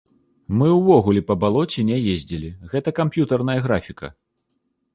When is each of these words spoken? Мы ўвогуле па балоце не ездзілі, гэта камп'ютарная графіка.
Мы 0.59 0.69
ўвогуле 0.77 1.21
па 1.27 1.35
балоце 1.43 1.85
не 1.91 1.97
ездзілі, 2.15 2.49
гэта 2.73 2.95
камп'ютарная 3.03 3.59
графіка. 3.69 4.13